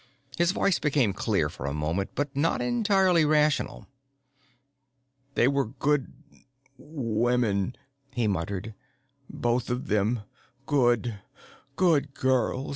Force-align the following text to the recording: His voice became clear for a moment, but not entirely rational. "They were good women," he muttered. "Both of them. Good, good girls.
His 0.35 0.49
voice 0.49 0.79
became 0.79 1.13
clear 1.13 1.47
for 1.47 1.67
a 1.67 1.75
moment, 1.75 2.15
but 2.15 2.35
not 2.35 2.59
entirely 2.59 3.23
rational. 3.23 3.85
"They 5.35 5.47
were 5.47 5.65
good 5.67 6.11
women," 6.75 7.75
he 8.11 8.25
muttered. 8.27 8.73
"Both 9.29 9.69
of 9.69 9.89
them. 9.89 10.21
Good, 10.65 11.19
good 11.75 12.15
girls. 12.15 12.69